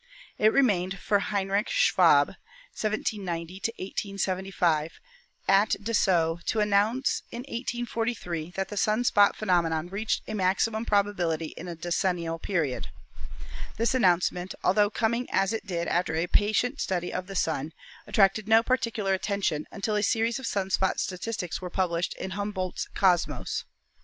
It 0.39 0.51
remained 0.51 0.97
for 0.97 1.19
Heinrich 1.19 1.69
102 1.95 2.01
ASTRONOMY 2.01 2.35
Schwabe 2.73 2.89
(1790 3.21 3.53
1875) 4.17 4.99
at 5.47 5.75
Dessau 5.79 6.37
to 6.47 6.59
announce 6.59 7.21
in 7.29 7.41
1843 7.41 8.49
that 8.55 8.69
the 8.69 8.77
sun 8.77 9.03
spot 9.03 9.35
phenomena 9.35 9.83
reached 9.83 10.23
a 10.27 10.33
maximum 10.33 10.87
probably 10.87 11.49
in 11.49 11.67
a 11.67 11.75
decennial 11.75 12.39
period. 12.39 12.87
This 13.77 13.93
announcement, 13.93 14.55
altho 14.63 14.89
coming 14.89 15.27
as 15.29 15.53
it 15.53 15.67
did 15.67 15.87
after 15.87 16.15
a 16.15 16.25
patient 16.25 16.81
study 16.81 17.13
of 17.13 17.27
the 17.27 17.35
Sun, 17.35 17.71
attracted 18.07 18.47
no 18.47 18.63
particular 18.63 19.13
attention 19.13 19.67
until 19.71 19.95
a 19.95 20.01
series 20.01 20.39
of 20.39 20.47
sun 20.47 20.71
spot 20.71 20.99
statistics 20.99 21.61
were 21.61 21.69
pub 21.69 21.91
lished 21.91 22.15
in 22.15 22.31
Humboldt's 22.31 22.87
"Kosmos." 22.95 23.65